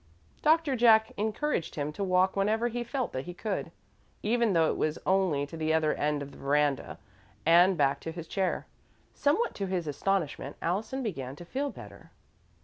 Doctor 0.41 0.75
Jack 0.75 1.11
encouraged 1.15 1.75
him 1.75 1.93
to 1.93 2.03
walk 2.03 2.35
whenever 2.35 2.69
he 2.69 2.83
felt 2.83 3.13
that 3.13 3.25
he 3.25 3.35
could, 3.35 3.71
even 4.23 4.53
though 4.53 4.67
it 4.71 4.75
was 4.75 4.97
only 5.05 5.45
to 5.45 5.55
the 5.55 5.75
other 5.75 5.93
end 5.93 6.23
of 6.23 6.31
the 6.31 6.39
veranda 6.39 6.97
and 7.45 7.77
back 7.77 7.99
to 7.99 8.11
his 8.11 8.27
chair. 8.27 8.65
Somewhat 9.13 9.53
to 9.53 9.67
his 9.67 9.85
astonishment, 9.85 10.55
Allison 10.59 11.03
began 11.03 11.35
to 11.35 11.45
feel 11.45 11.69
better. 11.69 12.09